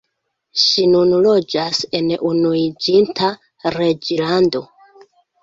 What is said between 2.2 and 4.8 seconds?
Unuiĝinta Reĝlando.